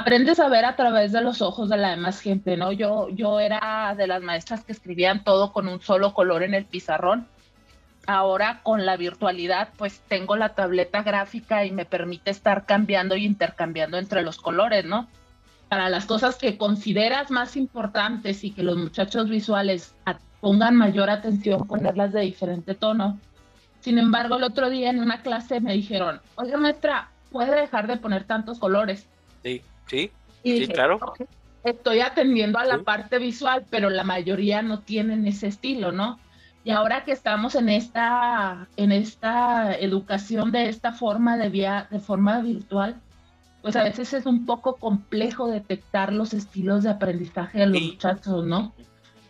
aprendes 0.00 0.40
a 0.40 0.48
ver 0.48 0.64
a 0.64 0.76
través 0.76 1.12
de 1.12 1.20
los 1.20 1.42
ojos 1.42 1.68
de 1.68 1.76
la 1.76 1.90
demás 1.90 2.20
gente, 2.20 2.56
¿no? 2.56 2.72
Yo, 2.72 3.08
yo 3.08 3.40
era 3.40 3.94
de 3.96 4.06
las 4.06 4.22
maestras 4.22 4.64
que 4.64 4.72
escribían 4.72 5.24
todo 5.24 5.52
con 5.52 5.68
un 5.68 5.80
solo 5.80 6.14
color 6.14 6.42
en 6.42 6.54
el 6.54 6.64
pizarrón. 6.64 7.26
Ahora 8.06 8.60
con 8.62 8.86
la 8.86 8.96
virtualidad, 8.96 9.70
pues 9.76 10.00
tengo 10.08 10.36
la 10.36 10.50
tableta 10.50 11.02
gráfica 11.02 11.64
y 11.64 11.72
me 11.72 11.84
permite 11.84 12.30
estar 12.30 12.66
cambiando 12.66 13.16
y 13.16 13.24
intercambiando 13.24 13.98
entre 13.98 14.22
los 14.22 14.38
colores, 14.38 14.84
¿no? 14.84 15.08
para 15.68 15.88
las 15.88 16.06
cosas 16.06 16.36
que 16.36 16.56
consideras 16.56 17.30
más 17.30 17.56
importantes 17.56 18.44
y 18.44 18.52
que 18.52 18.62
los 18.62 18.76
muchachos 18.76 19.28
visuales 19.28 19.94
pongan 20.40 20.76
mayor 20.76 21.10
atención, 21.10 21.66
ponerlas 21.66 22.12
de 22.12 22.20
diferente 22.20 22.74
tono. 22.74 23.18
Sin 23.80 23.98
embargo, 23.98 24.36
el 24.36 24.44
otro 24.44 24.70
día 24.70 24.90
en 24.90 25.00
una 25.00 25.22
clase 25.22 25.60
me 25.60 25.72
dijeron, 25.72 26.20
oiga 26.36 26.56
maestra, 26.56 27.10
¿puede 27.30 27.60
dejar 27.60 27.86
de 27.86 27.96
poner 27.96 28.24
tantos 28.24 28.58
colores? 28.58 29.06
Sí, 29.42 29.62
sí, 29.86 30.10
sí, 30.42 30.68
claro. 30.68 30.98
estoy 31.64 32.00
atendiendo 32.00 32.58
a 32.58 32.64
la 32.64 32.78
parte 32.78 33.18
visual, 33.18 33.64
pero 33.70 33.90
la 33.90 34.04
mayoría 34.04 34.62
no 34.62 34.80
tienen 34.80 35.26
ese 35.26 35.48
estilo, 35.48 35.92
¿no? 35.92 36.18
Y 36.66 36.70
ahora 36.70 37.04
que 37.04 37.12
estamos 37.12 37.54
en 37.54 37.68
esta, 37.68 38.66
en 38.76 38.90
esta 38.90 39.72
educación 39.74 40.50
de 40.50 40.68
esta 40.68 40.92
forma 40.92 41.36
de, 41.36 41.48
vía, 41.48 41.86
de 41.92 42.00
forma 42.00 42.40
virtual, 42.40 43.00
pues 43.62 43.76
a 43.76 43.84
veces 43.84 44.12
es 44.14 44.26
un 44.26 44.46
poco 44.46 44.74
complejo 44.74 45.48
detectar 45.48 46.12
los 46.12 46.34
estilos 46.34 46.82
de 46.82 46.90
aprendizaje 46.90 47.60
de 47.60 47.66
los 47.66 47.82
muchachos, 47.82 48.44
¿no? 48.44 48.74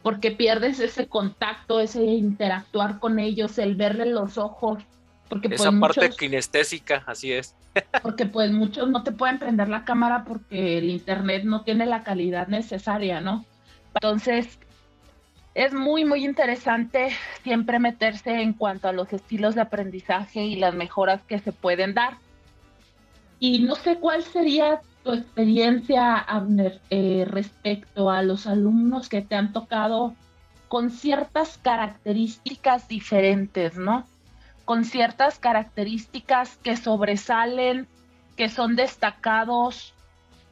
Porque 0.02 0.30
pierdes 0.30 0.80
ese 0.80 1.08
contacto, 1.08 1.80
ese 1.80 2.04
interactuar 2.04 2.98
con 3.00 3.18
ellos, 3.18 3.58
el 3.58 3.76
verle 3.76 4.06
los 4.06 4.38
ojos. 4.38 4.82
Porque 5.28 5.48
Esa 5.48 5.70
pues, 5.70 5.80
parte 5.80 6.10
kinestésica, 6.10 7.02
así 7.06 7.32
es. 7.32 7.54
porque 8.02 8.26
pues 8.26 8.50
muchos 8.52 8.88
no 8.88 9.02
te 9.02 9.12
pueden 9.12 9.38
prender 9.38 9.68
la 9.68 9.84
cámara 9.84 10.24
porque 10.24 10.78
el 10.78 10.90
internet 10.90 11.44
no 11.44 11.62
tiene 11.62 11.86
la 11.86 12.02
calidad 12.02 12.48
necesaria, 12.48 13.20
¿no? 13.20 13.44
Entonces, 13.94 14.58
es 15.54 15.72
muy, 15.72 16.04
muy 16.04 16.24
interesante 16.24 17.10
siempre 17.42 17.78
meterse 17.78 18.42
en 18.42 18.52
cuanto 18.52 18.88
a 18.88 18.92
los 18.92 19.12
estilos 19.12 19.54
de 19.54 19.62
aprendizaje 19.62 20.44
y 20.44 20.56
las 20.56 20.74
mejoras 20.74 21.22
que 21.22 21.38
se 21.38 21.52
pueden 21.52 21.94
dar. 21.94 22.18
Y 23.38 23.60
no 23.60 23.74
sé 23.74 23.96
cuál 23.96 24.22
sería 24.22 24.80
tu 25.02 25.12
experiencia, 25.12 26.16
Abner, 26.16 26.80
eh, 26.90 27.24
respecto 27.26 28.10
a 28.10 28.22
los 28.22 28.46
alumnos 28.46 29.08
que 29.08 29.22
te 29.22 29.34
han 29.34 29.52
tocado 29.52 30.14
con 30.68 30.90
ciertas 30.90 31.58
características 31.58 32.88
diferentes, 32.88 33.76
¿no? 33.76 34.06
Con 34.66 34.84
ciertas 34.84 35.38
características 35.38 36.58
que 36.62 36.76
sobresalen, 36.76 37.88
que 38.36 38.50
son 38.50 38.76
destacados. 38.76 39.94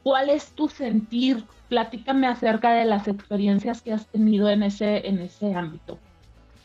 ¿Cuál 0.01 0.31
es 0.31 0.53
tu 0.53 0.67
sentir? 0.67 1.43
Platícame 1.69 2.25
acerca 2.25 2.73
de 2.73 2.85
las 2.85 3.07
experiencias 3.07 3.83
que 3.83 3.93
has 3.93 4.07
tenido 4.07 4.49
en 4.49 4.63
ese, 4.63 5.07
en 5.07 5.19
ese 5.19 5.53
ámbito 5.53 5.99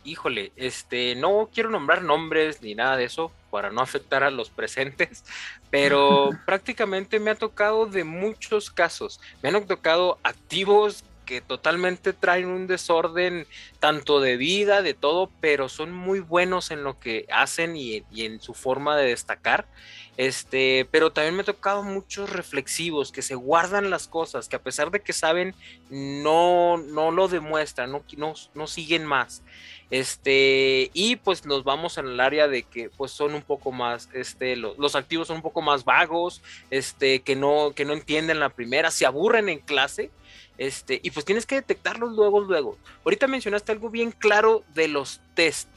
híjole, 0.04 0.52
este, 0.56 1.14
no 1.14 1.48
quiero 1.52 1.70
nombrar 1.70 2.02
nombres 2.02 2.62
ni 2.62 2.74
nada 2.74 2.96
de 2.96 3.04
eso 3.04 3.32
para 3.50 3.70
no 3.70 3.80
afectar 3.80 4.22
a 4.22 4.30
los 4.30 4.50
presentes, 4.50 5.24
pero 5.70 6.30
prácticamente 6.46 7.20
me 7.20 7.30
ha 7.30 7.34
tocado 7.34 7.86
de 7.86 8.04
muchos 8.04 8.70
casos. 8.70 9.20
Me 9.42 9.50
han 9.50 9.66
tocado 9.66 10.18
activos 10.22 11.04
que 11.30 11.40
totalmente 11.40 12.12
traen 12.12 12.48
un 12.48 12.66
desorden 12.66 13.46
tanto 13.78 14.18
de 14.18 14.36
vida, 14.36 14.82
de 14.82 14.94
todo, 14.94 15.30
pero 15.40 15.68
son 15.68 15.92
muy 15.92 16.18
buenos 16.18 16.72
en 16.72 16.82
lo 16.82 16.98
que 16.98 17.24
hacen 17.30 17.76
y, 17.76 18.02
y 18.10 18.24
en 18.24 18.40
su 18.40 18.52
forma 18.52 18.96
de 18.96 19.10
destacar. 19.10 19.68
Este, 20.16 20.88
pero 20.90 21.12
también 21.12 21.36
me 21.36 21.42
ha 21.42 21.44
tocado 21.44 21.84
muchos 21.84 22.30
reflexivos 22.30 23.12
que 23.12 23.22
se 23.22 23.36
guardan 23.36 23.90
las 23.90 24.08
cosas, 24.08 24.48
que 24.48 24.56
a 24.56 24.62
pesar 24.62 24.90
de 24.90 25.02
que 25.02 25.12
saben, 25.12 25.54
no, 25.88 26.78
no 26.78 27.12
lo 27.12 27.28
demuestran, 27.28 27.92
no, 27.92 28.02
no, 28.16 28.34
no 28.52 28.66
siguen 28.66 29.06
más. 29.06 29.44
Este, 29.90 30.90
y 30.94 31.16
pues 31.16 31.44
nos 31.44 31.64
vamos 31.64 31.98
en 31.98 32.06
el 32.06 32.20
área 32.20 32.46
de 32.46 32.62
que 32.62 32.90
pues 32.90 33.10
son 33.10 33.34
un 33.34 33.42
poco 33.42 33.72
más, 33.72 34.08
este, 34.12 34.54
los 34.54 34.94
activos 34.94 35.26
son 35.26 35.36
un 35.36 35.42
poco 35.42 35.62
más 35.62 35.84
vagos, 35.84 36.42
este, 36.70 37.20
que 37.20 37.34
no, 37.34 37.72
que 37.74 37.84
no 37.84 37.92
entienden 37.92 38.38
la 38.38 38.50
primera, 38.50 38.92
se 38.92 39.04
aburren 39.04 39.48
en 39.48 39.58
clase, 39.58 40.10
este, 40.58 41.00
y 41.02 41.10
pues 41.10 41.24
tienes 41.24 41.44
que 41.44 41.56
detectarlos 41.56 42.12
luego, 42.12 42.40
luego. 42.40 42.78
Ahorita 43.04 43.26
mencionaste 43.26 43.72
algo 43.72 43.90
bien 43.90 44.12
claro 44.12 44.62
de 44.74 44.88
los 44.88 45.20
test. 45.34 45.68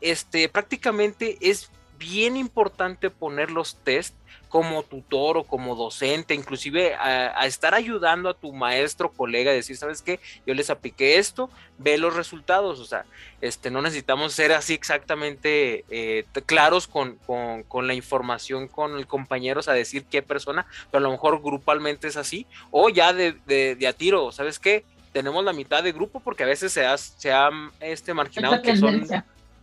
Este, 0.00 0.48
prácticamente 0.48 1.36
es 1.42 1.70
bien 1.98 2.36
importante 2.36 3.10
poner 3.10 3.50
los 3.50 3.76
test 3.84 4.14
como 4.52 4.82
tutor 4.82 5.38
o 5.38 5.44
como 5.44 5.74
docente, 5.74 6.34
inclusive 6.34 6.94
a, 6.94 7.46
estar 7.46 7.74
ayudando 7.74 8.28
a 8.28 8.34
tu 8.34 8.52
maestro, 8.52 9.10
colega, 9.10 9.50
decir, 9.50 9.78
¿sabes 9.78 10.02
qué? 10.02 10.20
Yo 10.46 10.52
les 10.52 10.68
apliqué 10.68 11.16
esto, 11.16 11.48
ve 11.78 11.96
los 11.96 12.14
resultados, 12.14 12.78
o 12.78 12.84
sea, 12.84 13.06
este, 13.40 13.70
no 13.70 13.80
necesitamos 13.80 14.34
ser 14.34 14.52
así 14.52 14.74
exactamente 14.74 15.86
eh, 15.88 16.26
claros 16.44 16.86
con, 16.86 17.16
con, 17.26 17.86
la 17.86 17.94
información 17.94 18.68
con 18.68 18.98
el 18.98 19.06
compañero, 19.06 19.60
o 19.60 19.62
sea, 19.62 19.72
decir 19.72 20.04
qué 20.04 20.20
persona, 20.20 20.66
pero 20.90 20.98
a 20.98 21.08
lo 21.08 21.12
mejor 21.12 21.40
grupalmente 21.40 22.08
es 22.08 22.18
así, 22.18 22.46
o 22.70 22.90
ya 22.90 23.14
de, 23.14 23.32
de, 23.46 23.86
a 23.86 23.94
tiro, 23.94 24.32
¿sabes 24.32 24.58
qué? 24.58 24.84
Tenemos 25.14 25.42
la 25.46 25.54
mitad 25.54 25.82
de 25.82 25.92
grupo 25.92 26.20
porque 26.20 26.42
a 26.42 26.46
veces 26.46 26.74
se 26.74 26.84
ha, 26.84 26.98
se 26.98 27.32
ha 27.32 27.48
este, 27.80 28.12
marginado 28.12 28.60
que 28.60 28.76
son 28.76 29.06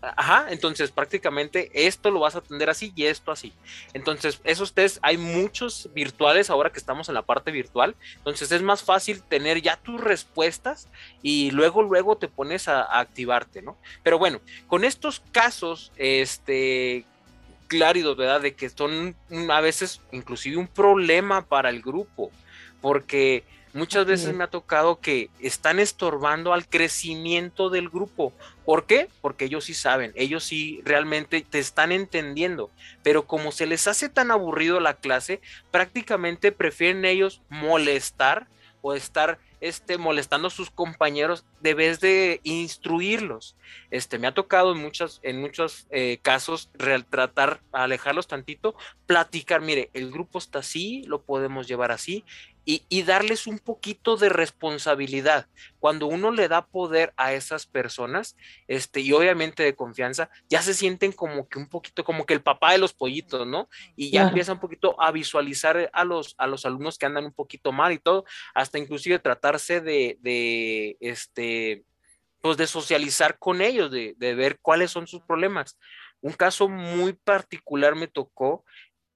Ajá, 0.01 0.47
entonces 0.49 0.91
prácticamente 0.91 1.69
esto 1.73 2.09
lo 2.09 2.21
vas 2.21 2.35
a 2.35 2.39
atender 2.39 2.69
así 2.69 2.93
y 2.95 3.05
esto 3.05 3.31
así. 3.31 3.51
Entonces, 3.93 4.39
esos 4.45 4.73
test 4.73 4.97
hay 5.01 5.17
muchos 5.17 5.89
virtuales 5.93 6.49
ahora 6.49 6.71
que 6.71 6.79
estamos 6.79 7.09
en 7.09 7.15
la 7.15 7.23
parte 7.23 7.51
virtual. 7.51 7.95
Entonces, 8.15 8.51
es 8.53 8.61
más 8.61 8.81
fácil 8.81 9.21
tener 9.23 9.61
ya 9.61 9.75
tus 9.75 9.99
respuestas 9.99 10.87
y 11.21 11.51
luego, 11.51 11.83
luego 11.83 12.17
te 12.17 12.29
pones 12.29 12.69
a, 12.69 12.99
activarte, 12.99 13.61
¿no? 13.61 13.77
Pero 14.01 14.17
bueno, 14.17 14.39
con 14.67 14.85
estos 14.85 15.21
casos, 15.33 15.91
este, 15.97 17.05
claridos, 17.67 18.15
¿verdad? 18.15 18.39
De 18.39 18.55
que 18.55 18.69
son 18.69 19.15
a 19.49 19.59
veces 19.59 20.01
inclusive 20.13 20.55
un 20.55 20.67
problema 20.67 21.45
para 21.45 21.69
el 21.69 21.81
grupo, 21.81 22.31
porque 22.79 23.43
Muchas 23.73 24.05
veces 24.05 24.33
me 24.33 24.43
ha 24.43 24.49
tocado 24.49 24.99
que 24.99 25.29
están 25.39 25.79
estorbando 25.79 26.53
al 26.53 26.67
crecimiento 26.67 27.69
del 27.69 27.89
grupo. 27.89 28.33
¿Por 28.65 28.85
qué? 28.85 29.09
Porque 29.21 29.45
ellos 29.45 29.65
sí 29.65 29.75
saben, 29.75 30.11
ellos 30.15 30.43
sí 30.43 30.81
realmente 30.83 31.45
te 31.47 31.59
están 31.59 31.91
entendiendo, 31.91 32.71
pero 33.03 33.27
como 33.27 33.51
se 33.51 33.67
les 33.67 33.87
hace 33.87 34.09
tan 34.09 34.31
aburrido 34.31 34.79
la 34.79 34.95
clase, 34.95 35.39
prácticamente 35.69 36.51
prefieren 36.51 37.05
ellos 37.05 37.41
molestar 37.49 38.47
o 38.81 38.93
estar 38.93 39.39
este, 39.61 39.97
molestando 39.97 40.47
a 40.47 40.51
sus 40.51 40.71
compañeros 40.71 41.43
de 41.59 41.73
vez 41.73 41.99
de 41.99 42.39
instruirlos. 42.43 43.55
Este, 43.91 44.17
me 44.17 44.27
ha 44.27 44.33
tocado 44.33 44.71
en, 44.71 44.79
muchos, 44.79 45.19
en 45.21 45.41
muchos 45.41 45.85
eh, 45.89 46.19
casos 46.21 46.69
tratar, 47.09 47.59
alejarlos 47.71 48.27
tantito, 48.27 48.75
platicar, 49.05 49.61
mire, 49.61 49.89
el 49.93 50.11
grupo 50.11 50.39
está 50.39 50.59
así, 50.59 51.03
lo 51.07 51.21
podemos 51.21 51.67
llevar 51.67 51.91
así, 51.91 52.23
y, 52.65 53.03
darles 53.03 53.47
un 53.47 53.57
poquito 53.57 54.15
de 54.15 54.29
responsabilidad. 54.29 55.47
Cuando 55.79 56.05
uno 56.05 56.31
le 56.31 56.47
da 56.47 56.67
poder 56.67 57.13
a 57.17 57.33
esas 57.33 57.65
personas, 57.65 58.37
este, 58.67 58.99
y 58.99 59.11
obviamente 59.11 59.63
de 59.63 59.75
confianza, 59.75 60.29
ya 60.49 60.61
se 60.61 60.73
sienten 60.73 61.11
como 61.11 61.47
que 61.47 61.57
un 61.57 61.67
poquito, 61.67 62.03
como 62.03 62.25
que 62.25 62.33
el 62.35 62.43
papá 62.43 62.73
de 62.73 62.77
los 62.77 62.93
pollitos, 62.93 63.47
¿no? 63.47 63.69
Y 63.95 64.11
ya 64.11 64.27
empieza 64.27 64.53
un 64.53 64.59
poquito 64.59 65.01
a 65.01 65.11
visualizar 65.11 65.89
a 65.91 66.03
los, 66.03 66.35
a 66.37 66.45
los 66.45 66.65
alumnos 66.65 66.97
que 66.97 67.07
andan 67.07 67.25
un 67.25 67.33
poquito 67.33 67.71
mal 67.71 67.91
y 67.91 67.97
todo, 67.97 68.25
hasta 68.53 68.77
inclusive 68.77 69.17
tratarse 69.17 69.81
de, 69.81 70.17
de 70.21 70.97
este, 70.99 71.83
pues 72.41 72.57
de 72.57 72.67
socializar 72.67 73.39
con 73.39 73.61
ellos, 73.61 73.89
de, 73.91 74.13
de 74.17 74.35
ver 74.35 74.59
cuáles 74.61 74.91
son 74.91 75.07
sus 75.07 75.21
problemas. 75.21 75.77
Un 76.21 76.33
caso 76.33 76.67
muy 76.67 77.13
particular 77.13 77.95
me 77.95 78.07
tocó 78.07 78.65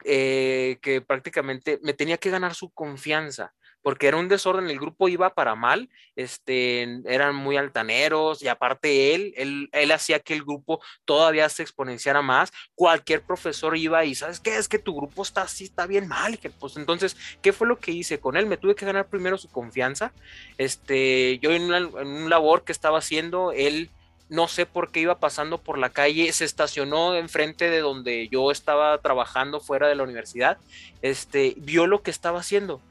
eh, 0.05 0.77
que 0.81 1.01
prácticamente 1.01 1.79
me 1.81 1.93
tenía 1.93 2.17
que 2.17 2.29
ganar 2.29 2.55
su 2.55 2.69
confianza, 2.71 3.53
porque 3.81 4.07
era 4.07 4.17
un 4.17 4.29
desorden, 4.29 4.69
el 4.69 4.79
grupo 4.79 5.09
iba 5.09 5.33
para 5.33 5.55
mal, 5.55 5.89
este, 6.15 6.83
eran 7.05 7.35
muy 7.35 7.57
altaneros 7.57 8.41
y 8.41 8.47
aparte 8.47 9.13
él, 9.13 9.33
él, 9.35 9.69
él 9.73 9.91
hacía 9.91 10.19
que 10.19 10.33
el 10.33 10.43
grupo 10.43 10.81
todavía 11.05 11.49
se 11.49 11.63
exponenciara 11.63 12.21
más, 12.21 12.51
cualquier 12.75 13.21
profesor 13.21 13.77
iba 13.77 14.05
y, 14.05 14.15
¿sabes 14.15 14.39
qué? 14.39 14.57
Es 14.57 14.69
que 14.69 14.79
tu 14.79 14.95
grupo 14.95 15.21
está 15.21 15.43
así, 15.43 15.65
está 15.65 15.85
bien 15.85 16.07
mal, 16.07 16.39
que 16.39 16.49
pues 16.49 16.77
entonces, 16.77 17.17
¿qué 17.41 17.51
fue 17.51 17.67
lo 17.67 17.77
que 17.77 17.91
hice 17.91 18.19
con 18.19 18.37
él? 18.37 18.45
Me 18.45 18.57
tuve 18.57 18.75
que 18.75 18.85
ganar 18.85 19.09
primero 19.09 19.37
su 19.37 19.51
confianza, 19.51 20.13
este, 20.57 21.39
yo 21.39 21.51
en, 21.51 21.71
en 21.73 22.07
un 22.07 22.29
labor 22.29 22.63
que 22.63 22.71
estaba 22.71 22.99
haciendo, 22.99 23.51
él 23.51 23.89
no 24.33 24.47
sé 24.47 24.65
por 24.65 24.91
qué 24.91 25.01
iba 25.01 25.19
pasando 25.19 25.59
por 25.59 25.77
la 25.77 25.89
calle, 25.89 26.33
se 26.33 26.43
estacionó 26.43 27.15
enfrente 27.15 27.69
de 27.69 27.81
donde 27.81 28.27
yo 28.29 28.49
estaba 28.49 28.97
trabajando 28.97 29.59
fuera 29.59 29.87
de 29.87 29.93
la 29.93 30.03
universidad, 30.03 30.57
este, 31.03 31.53
vio 31.57 31.85
lo 31.85 32.01
que 32.01 32.09
estaba 32.09 32.39
haciendo 32.39 32.81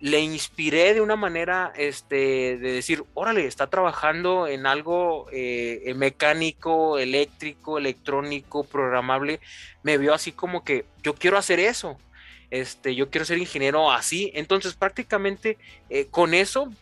le 0.00 0.20
inspiré 0.20 0.94
de 0.94 1.00
una 1.00 1.16
manera 1.16 1.72
este, 1.76 2.56
de 2.56 2.72
decir, 2.72 3.04
órale, 3.14 3.46
está 3.46 3.66
trabajando 3.66 4.46
en 4.46 4.66
algo 4.66 5.26
eh, 5.32 5.92
mecánico, 5.96 6.98
eléctrico, 6.98 7.78
electrónico, 7.78 8.62
programable. 8.62 9.40
Me 9.82 9.98
vio 9.98 10.14
así 10.14 10.30
como 10.30 10.62
que 10.62 10.84
yo 11.02 11.14
quiero 11.14 11.36
hacer 11.36 11.58
eso. 11.58 11.98
Este, 12.50 12.94
yo 12.94 13.10
quiero 13.10 13.24
ser 13.24 13.38
ingeniero 13.38 13.90
así. 13.90 14.30
Entonces, 14.34 14.74
prácticamente 14.74 15.58
eh, 15.90 16.06
con 16.06 16.32
eso 16.32 16.72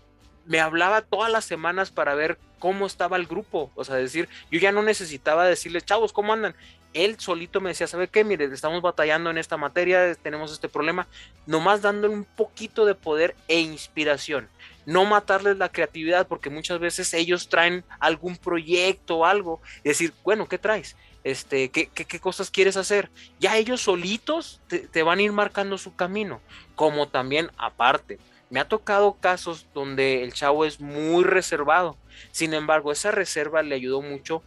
me 0.44 0.60
hablaba 0.60 1.00
todas 1.00 1.32
las 1.32 1.46
semanas 1.46 1.90
para 1.90 2.14
ver 2.14 2.38
cómo 2.58 2.86
estaba 2.86 3.16
el 3.16 3.26
grupo. 3.26 3.70
O 3.74 3.84
sea, 3.84 3.96
decir, 3.96 4.28
yo 4.50 4.58
ya 4.58 4.72
no 4.72 4.82
necesitaba 4.82 5.46
decirles, 5.46 5.84
chavos, 5.84 6.12
¿cómo 6.12 6.32
andan? 6.32 6.54
él 6.96 7.16
solito 7.20 7.60
me 7.60 7.70
decía, 7.70 7.86
¿sabe 7.86 8.08
qué? 8.08 8.24
Mire, 8.24 8.46
estamos 8.46 8.80
batallando 8.80 9.28
en 9.28 9.36
esta 9.36 9.58
materia, 9.58 10.14
tenemos 10.14 10.50
este 10.50 10.68
problema, 10.68 11.06
nomás 11.44 11.82
dándole 11.82 12.14
un 12.14 12.24
poquito 12.24 12.86
de 12.86 12.94
poder 12.94 13.36
e 13.48 13.60
inspiración. 13.60 14.48
No 14.86 15.04
matarles 15.04 15.58
la 15.58 15.68
creatividad, 15.68 16.26
porque 16.26 16.48
muchas 16.48 16.78
veces 16.78 17.12
ellos 17.12 17.48
traen 17.48 17.84
algún 18.00 18.36
proyecto 18.36 19.18
o 19.18 19.26
algo, 19.26 19.60
decir, 19.84 20.14
bueno, 20.24 20.48
¿qué 20.48 20.56
traes? 20.56 20.96
Este, 21.22 21.70
¿qué, 21.70 22.20
cosas 22.20 22.50
quieres 22.50 22.78
hacer? 22.78 23.10
Ya 23.40 23.56
ellos 23.58 23.82
solitos 23.82 24.60
te 24.68 25.02
van 25.02 25.18
a 25.18 25.22
ir 25.22 25.32
marcando 25.32 25.76
su 25.76 25.94
camino, 25.96 26.40
como 26.76 27.08
también 27.08 27.50
aparte. 27.58 28.18
Me 28.48 28.60
ha 28.60 28.68
tocado 28.68 29.14
casos 29.14 29.66
donde 29.74 30.22
el 30.22 30.32
chavo 30.32 30.64
es 30.64 30.80
muy 30.80 31.24
reservado. 31.24 31.96
Sin 32.30 32.54
embargo, 32.54 32.92
esa 32.92 33.10
reserva 33.10 33.62
le 33.62 33.74
ayudó 33.74 34.02
mucho 34.02 34.42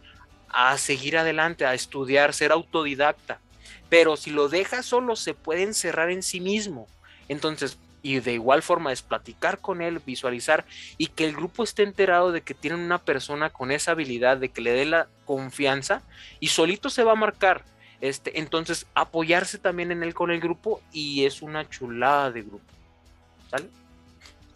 a 0.48 0.76
seguir 0.78 1.18
adelante, 1.18 1.66
a 1.66 1.74
estudiar, 1.74 2.32
ser 2.32 2.52
autodidacta. 2.52 3.40
Pero 3.88 4.16
si 4.16 4.30
lo 4.30 4.48
deja 4.48 4.82
solo, 4.82 5.16
se 5.16 5.34
puede 5.34 5.62
encerrar 5.62 6.10
en 6.10 6.22
sí 6.22 6.40
mismo. 6.40 6.86
Entonces, 7.28 7.78
y 8.02 8.20
de 8.20 8.32
igual 8.32 8.62
forma 8.62 8.92
es 8.92 9.02
platicar 9.02 9.58
con 9.58 9.82
él, 9.82 10.00
visualizar 10.04 10.64
y 10.96 11.08
que 11.08 11.26
el 11.26 11.36
grupo 11.36 11.62
esté 11.62 11.82
enterado 11.82 12.32
de 12.32 12.40
que 12.40 12.54
tienen 12.54 12.80
una 12.80 12.98
persona 12.98 13.50
con 13.50 13.70
esa 13.70 13.92
habilidad, 13.92 14.38
de 14.38 14.48
que 14.48 14.62
le 14.62 14.72
dé 14.72 14.86
la 14.86 15.08
confianza 15.26 16.02
y 16.38 16.48
solito 16.48 16.88
se 16.88 17.04
va 17.04 17.12
a 17.12 17.16
marcar. 17.16 17.64
Este, 18.00 18.38
entonces, 18.38 18.86
apoyarse 18.94 19.58
también 19.58 19.92
en 19.92 20.02
él 20.02 20.14
con 20.14 20.30
el 20.30 20.40
grupo 20.40 20.80
y 20.90 21.26
es 21.26 21.42
una 21.42 21.68
chulada 21.68 22.30
de 22.30 22.42
grupo. 22.42 22.64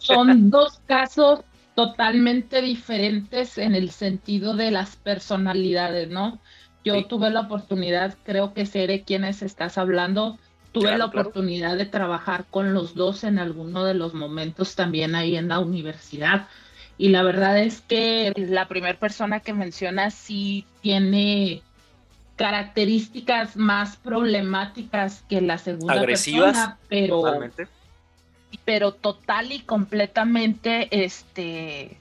Son 0.05 0.49
dos 0.49 0.79
casos 0.85 1.41
totalmente 1.75 2.61
diferentes 2.61 3.57
en 3.57 3.75
el 3.75 3.91
sentido 3.91 4.55
de 4.55 4.71
las 4.71 4.95
personalidades, 4.95 6.09
¿no? 6.09 6.39
Yo 6.83 7.05
tuve 7.05 7.31
la 7.31 7.41
oportunidad, 7.41 8.15
creo 8.23 8.53
que 8.53 8.65
sé 8.65 8.85
de 8.85 9.01
quiénes 9.01 9.41
estás 9.41 9.77
hablando, 9.77 10.37
tuve 10.71 10.97
la 10.97 11.05
oportunidad 11.05 11.77
de 11.77 11.85
trabajar 11.85 12.45
con 12.49 12.73
los 12.73 12.93
dos 12.93 13.23
en 13.23 13.39
alguno 13.39 13.83
de 13.83 13.95
los 13.95 14.13
momentos 14.13 14.75
también 14.75 15.15
ahí 15.15 15.35
en 15.35 15.47
la 15.47 15.59
universidad. 15.59 16.47
Y 16.97 17.09
la 17.09 17.23
verdad 17.23 17.59
es 17.59 17.81
que 17.81 18.33
la 18.35 18.67
primera 18.67 18.97
persona 18.99 19.39
que 19.39 19.53
mencionas 19.53 20.13
sí 20.13 20.65
tiene 20.81 21.63
características 22.35 23.57
más 23.57 23.95
problemáticas 23.97 25.23
que 25.27 25.41
la 25.41 25.57
segunda 25.57 26.01
persona, 26.01 26.77
pero 26.87 27.23
pero 28.63 28.93
total 28.93 29.51
y 29.51 29.59
completamente 29.59 30.87
este, 31.03 31.97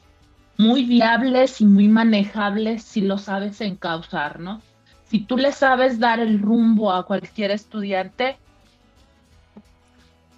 muy 0.56 0.84
viables 0.84 1.60
y 1.60 1.64
muy 1.64 1.88
manejables 1.88 2.82
si 2.82 3.00
lo 3.00 3.18
sabes 3.18 3.60
encauzar, 3.60 4.40
¿no? 4.40 4.62
Si 5.06 5.20
tú 5.20 5.36
le 5.36 5.52
sabes 5.52 5.98
dar 5.98 6.20
el 6.20 6.40
rumbo 6.40 6.92
a 6.92 7.06
cualquier 7.06 7.50
estudiante, 7.50 8.36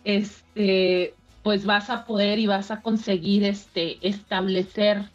este, 0.05 1.14
pues 1.42 1.64
vas 1.64 1.90
a 1.90 2.05
poder 2.05 2.38
y 2.38 2.46
vas 2.46 2.70
a 2.70 2.83
conseguir 2.83 3.44
este, 3.44 3.98
establecer 4.07 5.11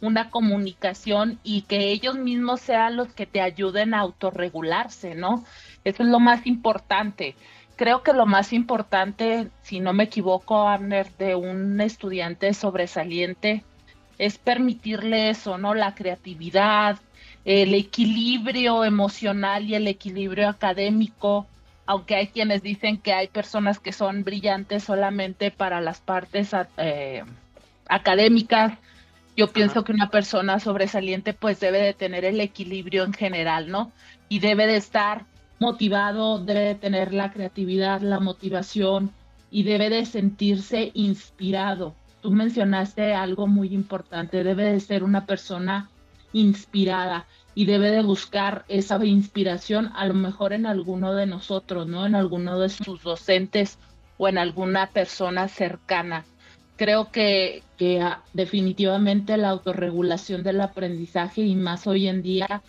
una 0.00 0.30
comunicación 0.30 1.38
y 1.42 1.62
que 1.62 1.90
ellos 1.90 2.16
mismos 2.16 2.60
sean 2.60 2.96
los 2.96 3.08
que 3.12 3.26
te 3.26 3.40
ayuden 3.40 3.94
a 3.94 4.00
autorregularse, 4.00 5.14
¿no? 5.14 5.44
Eso 5.84 6.02
es 6.02 6.08
lo 6.08 6.20
más 6.20 6.46
importante 6.46 7.36
creo 7.76 8.02
que 8.02 8.12
lo 8.12 8.26
más 8.26 8.52
importante, 8.52 9.48
si 9.62 9.80
no 9.80 9.92
me 9.92 10.04
equivoco, 10.04 10.68
Abner, 10.68 11.10
de 11.18 11.34
un 11.34 11.80
estudiante 11.80 12.52
sobresaliente 12.54 13.64
es 14.18 14.38
permitirle 14.38 15.30
eso, 15.30 15.58
¿no? 15.58 15.74
La 15.74 15.94
creatividad, 15.94 16.98
el 17.44 17.74
equilibrio 17.74 18.84
emocional 18.84 19.64
y 19.64 19.74
el 19.74 19.88
equilibrio 19.88 20.48
académico, 20.48 21.46
aunque 21.86 22.14
hay 22.14 22.28
quienes 22.28 22.62
dicen 22.62 22.98
que 22.98 23.12
hay 23.12 23.28
personas 23.28 23.78
que 23.78 23.92
son 23.92 24.24
brillantes 24.24 24.84
solamente 24.84 25.50
para 25.50 25.80
las 25.80 26.00
partes 26.00 26.50
eh, 26.78 27.24
académicas. 27.88 28.72
Yo 29.36 29.52
pienso 29.52 29.84
que 29.84 29.92
una 29.92 30.10
persona 30.10 30.60
sobresaliente 30.60 31.34
pues 31.34 31.58
debe 31.60 31.78
de 31.78 31.92
tener 31.92 32.24
el 32.24 32.40
equilibrio 32.40 33.04
en 33.04 33.12
general, 33.12 33.68
¿no? 33.68 33.90
Y 34.28 34.38
debe 34.38 34.66
de 34.66 34.76
estar 34.76 35.26
motivado, 35.58 36.38
debe 36.38 36.60
de 36.60 36.74
tener 36.74 37.14
la 37.14 37.32
creatividad, 37.32 38.00
la 38.00 38.20
motivación 38.20 39.12
y 39.50 39.62
debe 39.62 39.90
de 39.90 40.04
sentirse 40.04 40.90
inspirado. 40.94 41.94
Tú 42.20 42.30
mencionaste 42.30 43.14
algo 43.14 43.46
muy 43.46 43.74
importante, 43.74 44.44
debe 44.44 44.64
de 44.72 44.80
ser 44.80 45.04
una 45.04 45.26
persona 45.26 45.90
inspirada 46.32 47.26
y 47.54 47.66
debe 47.66 47.90
de 47.90 48.02
buscar 48.02 48.64
esa 48.68 49.02
inspiración 49.04 49.92
a 49.94 50.06
lo 50.06 50.14
mejor 50.14 50.52
en 50.52 50.66
alguno 50.66 51.14
de 51.14 51.26
nosotros, 51.26 51.86
¿no? 51.86 52.04
En 52.06 52.14
alguno 52.14 52.58
de 52.58 52.68
sus 52.68 53.02
docentes 53.02 53.78
o 54.18 54.28
en 54.28 54.38
alguna 54.38 54.88
persona 54.88 55.48
cercana. 55.48 56.24
Creo 56.76 57.12
que, 57.12 57.62
que 57.78 58.00
ah, 58.00 58.22
definitivamente 58.32 59.36
la 59.36 59.50
autorregulación 59.50 60.42
del 60.42 60.60
aprendizaje 60.60 61.42
y 61.42 61.54
más 61.54 61.86
hoy 61.86 62.08
en 62.08 62.22
día 62.22 62.62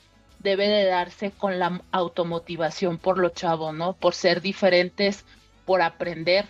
debe 0.46 0.70
de 0.70 0.86
darse 0.86 1.32
con 1.32 1.60
la 1.60 1.82
automotivación 1.92 2.98
por 2.98 3.18
los 3.18 3.34
chavos, 3.34 3.74
¿no? 3.74 3.94
Por 3.94 4.14
ser 4.14 4.42
diferentes, 4.42 5.26
por 5.66 5.82
aprender. 5.82 6.46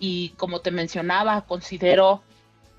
Y 0.00 0.30
como 0.30 0.60
te 0.60 0.72
mencionaba, 0.72 1.42
considero 1.42 2.22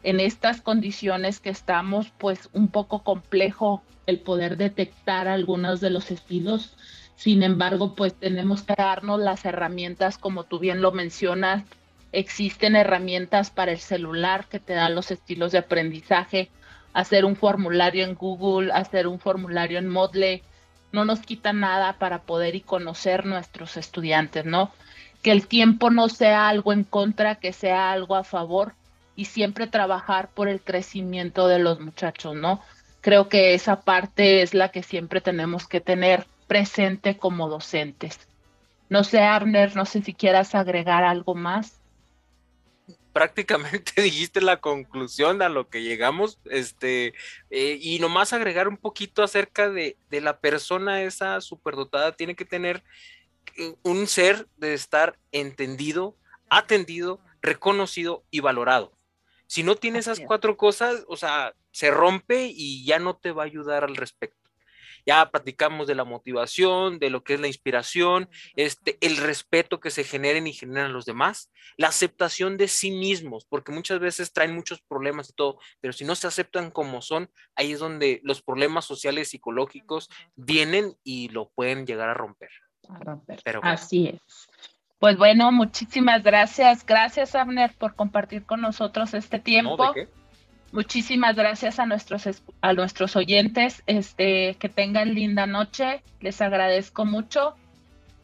en 0.04 0.20
estas 0.20 0.62
condiciones 0.62 1.39
que 1.39 1.50
estamos, 1.50 2.12
pues 2.17 2.50
un 2.52 2.67
poco 2.67 3.04
complejo 3.04 3.82
el 4.06 4.20
poder 4.20 4.58
detectar 4.58 5.30
algunos 5.30 5.80
de 5.80 5.91
los 5.91 6.12
estilos. 6.12 6.76
Sin 7.15 7.41
embargo, 7.43 7.96
pues 7.96 8.13
tenemos 8.13 8.63
que 8.63 8.76
darnos 8.78 9.22
las 9.22 9.46
herramientas, 9.46 10.17
como 10.17 10.43
tú 10.43 10.60
bien 10.60 10.82
lo 10.82 10.91
mencionas. 10.91 11.63
Existen 12.12 12.76
herramientas 12.76 13.50
para 13.50 13.72
el 13.72 13.80
celular 13.80 14.46
que 14.50 14.60
te 14.60 14.74
dan 14.74 14.96
los 14.96 15.12
estilos 15.12 15.54
de 15.54 15.60
aprendizaje 15.60 16.50
hacer 16.98 17.26
un 17.26 17.36
formulario 17.36 18.04
en 18.04 18.15
Google, 18.15 18.72
hacer 18.72 19.06
un 19.06 19.20
formulario 19.20 19.78
en 19.78 19.88
Modle, 19.88 20.41
no 20.98 21.06
nos 21.06 21.20
quita 21.20 21.54
nada 21.54 21.94
para 22.00 22.24
poder 22.24 22.56
y 22.56 22.62
conocer 22.62 23.28
nuestros 23.28 23.78
estudiantes, 23.78 24.46
¿no? 24.46 24.72
Que 25.22 25.32
el 25.32 25.46
tiempo 25.46 25.92
no 25.92 26.10
sea 26.10 26.50
algo 26.50 26.74
en 26.74 26.84
contra, 26.84 27.36
que 27.36 27.54
sea 27.54 27.92
algo 27.92 28.16
a 28.16 28.24
favor 28.24 28.74
y 29.16 29.26
siempre 29.26 29.68
trabajar 29.68 30.30
por 30.30 30.48
el 30.50 30.60
crecimiento 30.60 31.48
de 31.48 31.60
los 31.60 31.80
muchachos, 31.80 32.36
¿no? 32.36 32.62
Creo 33.02 33.30
que 33.30 33.54
esa 33.54 33.82
parte 33.82 34.42
es 34.42 34.56
la 34.56 34.70
que 34.70 34.82
siempre 34.82 35.22
tenemos 35.22 35.68
que 35.68 35.82
tener 35.82 36.26
presente 36.48 37.16
como 37.16 37.48
docentes. 37.48 38.20
No 38.90 39.04
sé, 39.04 39.20
Arner, 39.20 39.76
no 39.76 39.86
sé 39.86 40.02
si 40.02 40.16
quieras 40.16 40.56
agregar 40.56 41.04
algo 41.04 41.36
más 41.36 41.77
prácticamente 43.17 43.93
dijiste 44.03 44.41
la 44.41 44.62
conclusión 44.62 45.41
a 45.41 45.49
lo 45.49 45.69
que 45.69 45.82
llegamos, 45.82 46.39
este, 46.45 47.15
eh, 47.49 47.80
y 47.82 47.97
nomás 47.97 48.32
agregar 48.32 48.67
un 48.67 48.77
poquito 48.77 49.23
acerca 49.23 49.71
de, 49.71 49.97
de, 50.12 50.21
la 50.21 50.39
persona 50.39 51.01
esa 51.01 51.41
superdotada, 51.41 52.15
tiene 52.15 52.36
que 52.36 52.45
tener 52.45 52.84
eh, 53.56 53.73
un 53.82 54.06
ser 54.06 54.47
de 54.58 54.75
estar 54.75 55.17
entendido, 55.32 56.15
atendido, 56.47 57.19
reconocido 57.41 58.23
y 58.30 58.41
valorado. 58.41 58.93
Si 59.47 59.63
no 59.63 59.73
tiene 59.77 59.97
esas 59.97 60.19
cuatro 60.19 60.56
cosas, 60.56 61.03
o 61.08 61.17
sea, 61.17 61.56
se 61.71 61.89
rompe 61.89 62.51
y 62.53 62.86
ya 62.86 62.99
no 62.99 63.15
te 63.15 63.32
va 63.32 63.41
a 63.41 63.47
ayudar 63.47 63.84
al 63.84 63.95
respecto. 63.95 64.47
Ya 65.08 65.30
platicamos 65.32 65.88
de 65.88 65.96
la 65.96 66.04
motivación, 66.04 67.00
de 67.00 67.10
lo 67.10 67.24
que 67.24 67.36
es 67.36 67.39
la 67.39 67.48
inspiración, 67.48 68.30
este, 68.56 68.98
el 69.02 69.17
respeto 69.17 69.80
que 69.80 69.89
se 69.89 70.04
generen 70.04 70.46
y 70.46 70.54
generan 70.54 70.93
los 70.93 71.06
demás, 71.06 71.50
la 71.78 71.88
aceptación 71.88 72.58
de 72.58 72.67
sí 72.67 72.91
mismos, 72.91 73.46
porque 73.46 73.72
muchas 73.72 74.00
veces 74.00 74.34
traen 74.34 74.54
muchos 74.54 74.82
problemas 74.82 75.30
y 75.30 75.34
todo, 75.34 75.60
pero 75.80 75.93
si 75.93 76.04
no 76.04 76.13
se 76.13 76.28
aceptan 76.28 76.70
como 76.70 77.02
son, 77.02 77.30
ahí 77.56 77.72
es 77.72 77.80
donde 77.80 78.20
los 78.24 78.41
problemas 78.41 78.86
sociales, 78.86 79.30
psicológicos 79.30 80.10
vienen 80.36 80.96
y 81.04 81.30
lo 81.30 81.50
pueden 81.56 81.88
llegar 81.88 82.10
a 82.10 82.13
romper. 82.13 82.50
A 82.89 83.00
romper. 83.00 83.39
Pero 83.43 83.62
Así 83.63 84.10
es. 84.10 84.50
Pues 85.00 85.17
bueno, 85.17 85.52
muchísimas 85.52 86.24
gracias. 86.24 86.86
Gracias, 86.86 87.36
Abner, 87.36 87.74
por 87.78 87.96
compartir 87.96 88.46
con 88.46 88.62
nosotros 88.62 89.13
este 89.13 89.39
tiempo. 89.39 89.93
Muchísimas 90.71 91.36
gracias 91.36 91.80
a 91.80 91.86
nuestros, 91.86 92.27
a 92.62 92.73
nuestros 92.73 93.15
oyentes. 93.15 93.84
Este, 93.88 94.56
que 94.56 94.69
tengan 94.69 95.13
linda 95.13 95.45
noche. 95.45 96.01
Les 96.21 96.41
agradezco 96.41 97.06
mucho. 97.06 97.56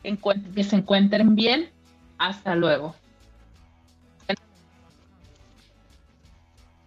que 0.04 0.64
se 0.64 0.76
encuentren 0.76 1.36
bien. 1.36 1.70
Hasta 2.18 2.56
luego. 2.56 2.96